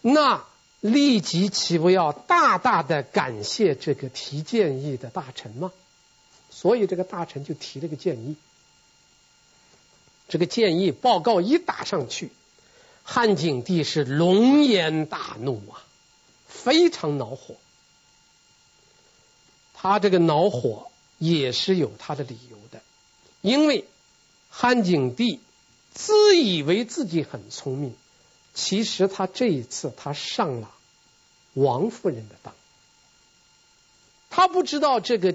[0.00, 0.42] 那
[0.80, 5.70] 立即岂不要大大的感谢这个提建议的大臣吗？
[6.48, 8.36] 所以这个大臣就提了个建议。
[10.28, 12.30] 这个建议报告一打上去，
[13.02, 15.84] 汉景帝是龙颜大怒啊，
[16.48, 17.56] 非常恼火。
[19.74, 22.80] 他这个恼火也是有他的理由的，
[23.42, 23.84] 因为
[24.48, 25.38] 汉景帝。
[25.94, 27.94] 自以为自己很聪明，
[28.54, 30.70] 其实他这一次他上了
[31.54, 32.54] 王夫人的当。
[34.30, 35.34] 他不知道这个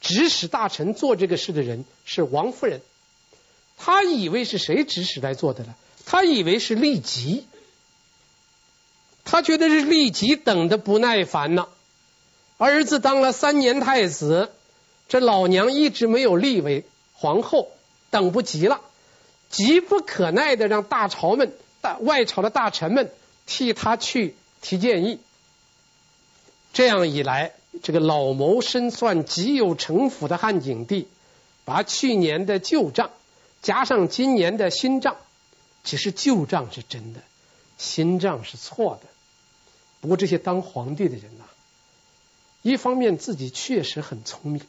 [0.00, 2.80] 指使大臣做这个事的人是王夫人，
[3.76, 5.74] 他以为是谁指使来做的呢？
[6.06, 7.46] 他以为是酈姬，
[9.24, 11.70] 他觉得是酈姬等的不耐烦了。
[12.58, 14.52] 儿子当了三年太子，
[15.08, 17.72] 这老娘一直没有立为皇后，
[18.10, 18.80] 等不及了。
[19.54, 23.12] 急不可耐的让大朝们、大外朝的大臣们
[23.46, 25.20] 替他去提建议。
[26.72, 27.52] 这样一来，
[27.84, 31.06] 这个老谋深算、极有城府的汉景帝，
[31.64, 33.12] 把去年的旧账
[33.62, 35.18] 加上今年的新账，
[35.84, 37.20] 其实旧账是真的，
[37.78, 39.08] 新账是错的。
[40.00, 41.44] 不过这些当皇帝的人呐、
[42.62, 44.60] 一方面自己确实很聪明，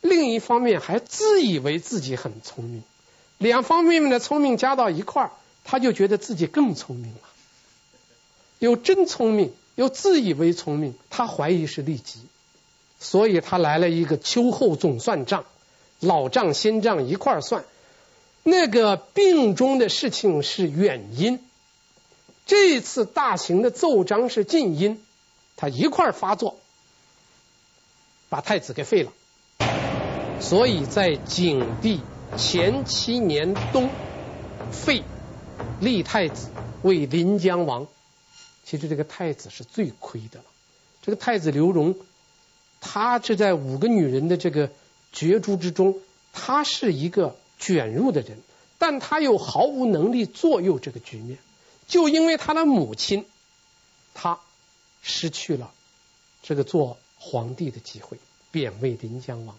[0.00, 2.84] 另一方面还自以为自己很聪明。
[3.40, 5.30] 两方面的聪明加到一块儿，
[5.64, 7.20] 他就觉得自己更聪明了。
[8.58, 12.20] 有真聪明，又自以为聪明，他怀疑是利己，
[12.98, 15.46] 所以他来了一个秋后总算账，
[16.00, 17.64] 老账新账一块儿算。
[18.42, 21.40] 那个病中的事情是远因，
[22.44, 25.02] 这次大行的奏章是近因，
[25.56, 26.58] 他一块儿发作，
[28.28, 29.12] 把太子给废了。
[30.42, 32.02] 所以在景帝。
[32.36, 33.90] 前七年冬，
[34.72, 35.02] 废
[35.80, 36.48] 立太子
[36.82, 37.86] 为临江王。
[38.64, 40.44] 其实这个太子是最亏的了。
[41.02, 41.96] 这个太子刘荣，
[42.80, 44.70] 他是在五个女人的这个
[45.12, 45.98] 角逐之中，
[46.32, 48.38] 他是一个卷入的人，
[48.78, 51.38] 但他又毫无能力左右这个局面。
[51.88, 53.26] 就因为他的母亲，
[54.14, 54.38] 他
[55.02, 55.72] 失去了
[56.42, 58.18] 这个做皇帝的机会，
[58.52, 59.58] 贬为临江王。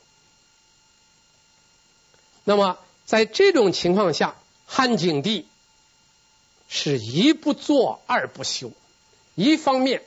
[2.44, 4.36] 那么，在这种情况下，
[4.66, 5.48] 汉景帝
[6.68, 8.72] 是一不做二不休，
[9.36, 10.04] 一方面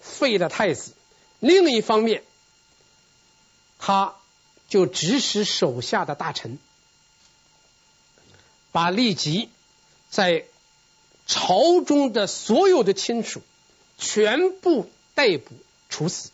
[0.00, 0.92] 废了太子，
[1.40, 2.22] 另一方面，
[3.78, 4.14] 他
[4.68, 6.58] 就指使手下的大臣，
[8.70, 9.50] 把酈姬
[10.10, 10.44] 在
[11.26, 13.42] 朝中的所有的亲属
[13.98, 15.54] 全部逮捕
[15.88, 16.30] 处死。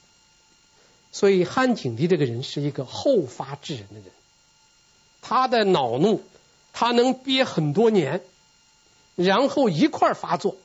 [1.13, 4.05] 所以，汉景帝这个人是一个后发制人的人。
[5.23, 6.23] 他的恼怒，
[6.73, 8.23] 他能憋很多年，
[9.17, 10.57] 然后一块儿发作。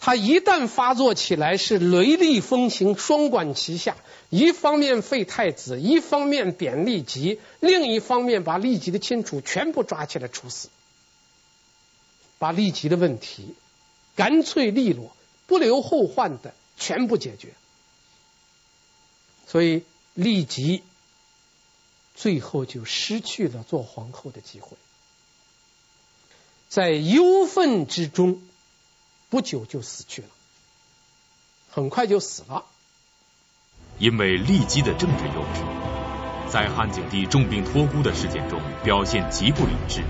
[0.00, 3.96] 他一旦发作起来，是雷厉风行，双管齐下。
[4.28, 10.68] 一方面废太子，一方面贬酈姬，另一方面把酈姬的亲属全部抓起来处死。
[12.38, 13.54] 把郦吉的问题
[14.16, 15.16] 干脆利落、
[15.46, 17.54] 不留后患的全部解决。
[19.46, 19.84] 所以
[20.16, 20.82] 郦吉
[22.14, 24.76] 最后就失去了做皇后的机会，
[26.68, 28.40] 在忧愤之中，
[29.30, 30.28] 不久就死去了，
[31.70, 32.64] 很快就死了。
[33.98, 40.02] 因为郦吉的政治幼稚，在汉景帝重病托孤的事件中表现极不理智，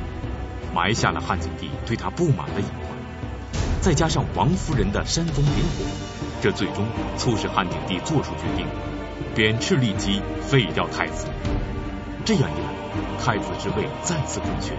[0.75, 3.83] 埋下了汉景帝对他不满的隐患。
[3.83, 5.85] 再加上王夫人的煽风点火，
[6.43, 6.87] 这最终
[7.19, 8.67] 促使汉景帝做出决定。
[9.35, 11.27] 贬斥郦吉，废掉太子。
[12.25, 14.73] 这样一来，太子之位再次空缺。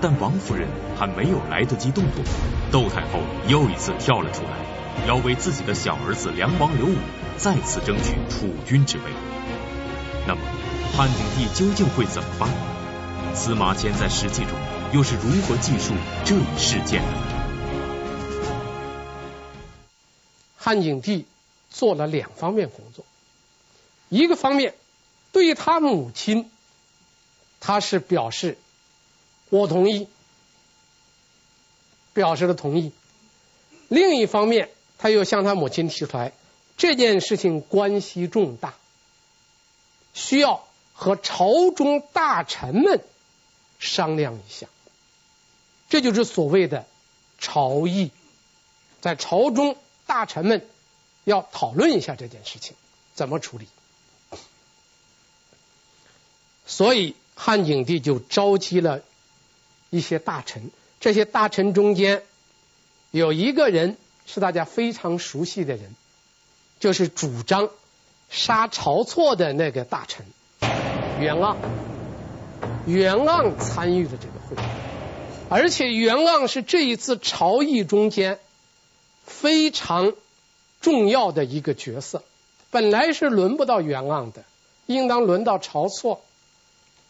[0.00, 0.66] 但王夫人
[0.98, 2.24] 还没有来得及动作，
[2.72, 6.96] 窦太后又一次跳了出来，要为自己的小儿子梁王刘武
[7.36, 9.04] 再次争取储君之位。
[10.26, 10.40] 那么，
[10.96, 12.48] 汉景帝究竟会怎么办？
[13.34, 14.58] 司马迁在《史记》中
[14.92, 15.92] 又是如何记述
[16.24, 17.08] 这一事件的？
[20.56, 21.26] 汉景帝
[21.68, 23.04] 做了两方面工作。
[24.08, 24.74] 一个方面，
[25.30, 26.50] 对他母亲，
[27.60, 28.58] 他是表示
[29.50, 30.08] 我同意，
[32.14, 32.92] 表示了同意。
[33.88, 36.32] 另一方面，他又向他母亲提出来，
[36.76, 38.74] 这件事情关系重大，
[40.14, 43.04] 需要和朝中大臣们
[43.78, 44.66] 商量一下。
[45.88, 46.86] 这就是所谓的
[47.38, 48.12] 朝议，
[49.00, 50.68] 在朝中大臣们
[51.24, 52.76] 要讨论一下这件事情
[53.14, 53.66] 怎么处理。
[56.64, 59.00] 所以汉景帝就召集了
[59.88, 60.70] 一些大臣，
[61.00, 62.22] 这些大臣中间
[63.10, 65.96] 有一个人是大家非常熟悉的人，
[66.80, 67.70] 就是主张
[68.28, 70.26] 杀晁错的那个大臣
[71.18, 71.56] 袁盎。
[72.84, 74.62] 袁盎参与了这个会，
[75.48, 78.38] 而且袁盎是这一次朝议中间
[79.24, 80.12] 非常
[80.82, 82.22] 重要的一个角色。
[82.70, 84.44] 本来是轮不到袁盎的，
[84.84, 86.20] 应当轮到晁错。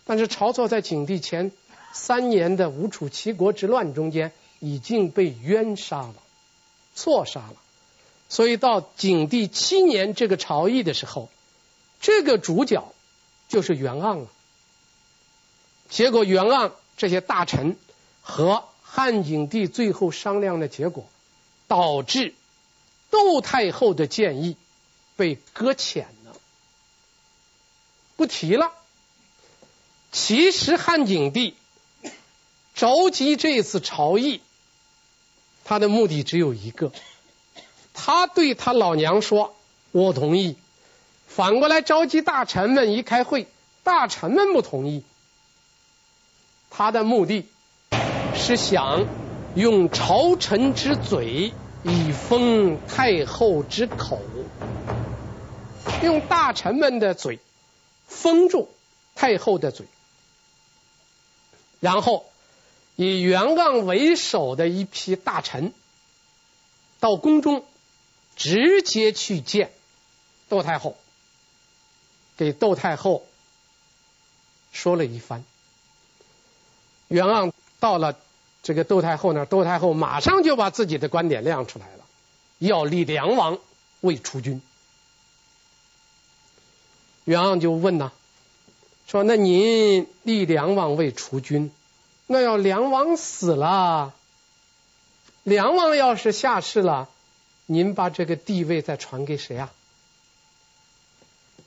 [0.05, 1.53] 但是晁错在景帝前
[1.93, 6.15] 三年的吴楚七国之乱中间已经被冤杀了，
[6.95, 7.57] 错杀了，
[8.29, 11.29] 所以到景帝七年这个朝议的时候，
[12.01, 12.93] 这个主角
[13.49, 14.29] 就是袁盎了。
[15.89, 17.77] 结果袁盎这些大臣
[18.23, 21.09] 和汉景帝最后商量的结果，
[21.67, 22.35] 导致
[23.11, 24.57] 窦太后的建议
[25.17, 26.37] 被搁浅了，
[28.17, 28.73] 不提了。
[30.13, 31.55] 其实汉景帝
[32.75, 34.41] 着急这次朝议，
[35.65, 36.93] 他的目的只有一个，
[37.95, 39.55] 他对他老娘说
[39.93, 40.57] ：“我同意。”
[41.29, 43.47] 反过来召集大臣们一开会，
[43.85, 45.05] 大臣们不同意。
[46.71, 47.47] 他的目的
[48.35, 49.07] 是想
[49.55, 51.53] 用朝臣之嘴
[51.85, 54.21] 以封太后之口，
[56.03, 57.39] 用大臣们的嘴
[58.09, 58.69] 封住
[59.15, 59.87] 太后的嘴。
[61.81, 62.31] 然后
[62.95, 65.73] 以袁盎为首的一批大臣
[67.01, 67.65] 到宫中
[68.37, 69.73] 直接去见
[70.49, 70.97] 窦太后，
[72.37, 73.27] 给窦太后
[74.73, 75.45] 说了一番。
[77.09, 78.17] 袁盎到了
[78.63, 82.05] 这个窦太后那儿，窦太后马上就把自己的观点亮出来了，
[82.59, 83.59] 要立梁王
[84.03, 84.61] 为储君。
[87.25, 88.13] 袁盎就问呐。
[89.11, 91.73] 说：“那您立梁王为储君，
[92.29, 94.15] 那要梁王死了，
[95.43, 97.09] 梁王要是下世了，
[97.67, 99.73] 您把这个帝位再传给谁啊？”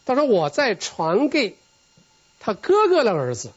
[0.05, 1.57] 他说：“我再传给
[2.39, 3.51] 他哥哥的儿子，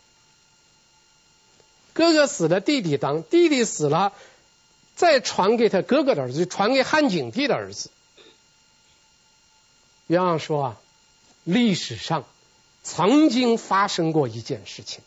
[1.92, 4.12] 哥哥死了，弟弟当；弟弟死了，
[4.96, 7.92] 再传给他哥哥的儿子，就传给汉景帝的儿子。”
[10.08, 10.76] 袁盎说：“啊，
[11.44, 12.24] 历史上。”
[12.88, 15.00] 曾经发生过一件事情，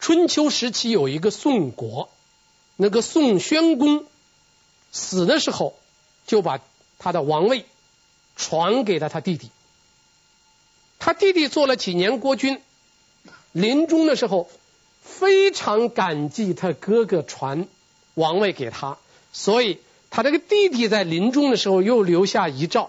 [0.00, 2.08] 春秋时期有一个宋国，
[2.76, 4.06] 那个宋宣公
[4.90, 5.74] 死的时候，
[6.26, 6.60] 就把
[6.98, 7.66] 他的王位
[8.36, 9.50] 传给了他弟弟。
[10.98, 12.62] 他弟弟做了几年国君，
[13.52, 14.48] 临终的时候
[15.02, 17.68] 非常感激他哥哥传
[18.14, 18.96] 王位给他，
[19.30, 19.78] 所以
[20.08, 22.88] 他这个弟弟在临终的时候又留下遗诏，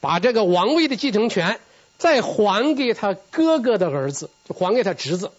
[0.00, 1.60] 把这个王位的继承权。
[1.98, 5.32] 再还给他哥哥的儿子，就还给他侄子。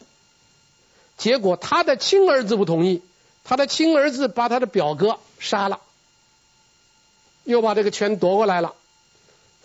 [1.18, 3.02] 结果他的亲儿子不同意，
[3.44, 5.80] 他的亲儿子把他的表哥杀了，
[7.46, 8.76] 又把这个权夺过来了。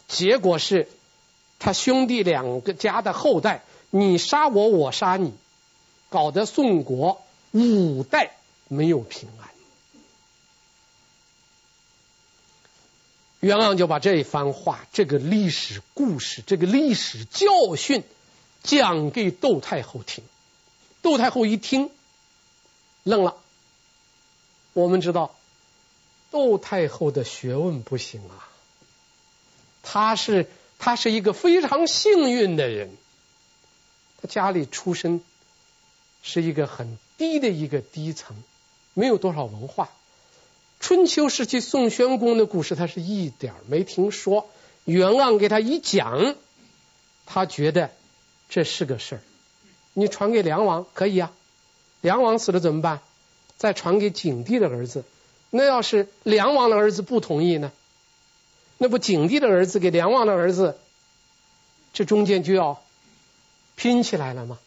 [0.07, 0.89] 结果是
[1.59, 5.35] 他兄弟两个家的后代，你杀我，我杀你，
[6.11, 7.23] 搞得宋国
[7.53, 8.37] 五代
[8.69, 9.44] 没有平安。
[13.45, 18.03] 袁盎就把这一番话、这个历史故事、这个历史教训
[18.63, 20.25] 讲给窦太后听。
[21.03, 21.91] 窦太后一听，
[23.03, 23.37] 愣了。
[24.73, 25.35] 我们知道，
[26.31, 28.49] 窦太后的学问不行啊，
[29.83, 32.97] 她是她是一个非常幸运的人，
[34.23, 35.21] 她家里出身
[36.23, 38.43] 是一个很低的一个低层，
[38.95, 39.91] 没有多少文化。
[40.85, 44.51] 春秋时期宋宣公的故事，他是一点没听说。
[44.85, 46.37] 袁盎给他一讲，
[47.25, 47.91] 他觉得
[48.51, 49.23] 这是个事儿。
[49.95, 51.33] 你传给梁王可以啊，
[52.03, 53.01] 梁王死了怎么办？
[53.57, 55.05] 再传给景帝的儿子。
[55.49, 57.73] 那要是梁王的儿子不同意呢？
[58.77, 60.77] 那不景帝的儿子给梁王的儿子，
[61.95, 62.83] 这中间就要
[63.75, 64.59] 拼起来了吗？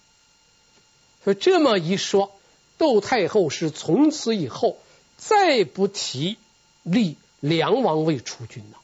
[1.24, 2.32] 所以这么一说，
[2.80, 4.80] 窦太后是从此以后。
[5.18, 6.38] 再不提
[6.84, 8.78] 立梁王为储君呢。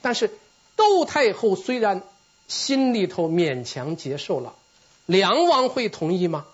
[0.00, 0.30] 但是
[0.76, 2.02] 窦太后虽然
[2.48, 4.54] 心里头勉强接受了，
[5.06, 6.46] 梁王会同意吗？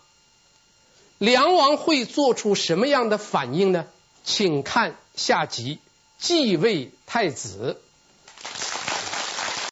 [1.18, 3.86] 梁王会做出什么样的反应呢？
[4.24, 5.78] 请看下集
[6.18, 7.80] 继位太子。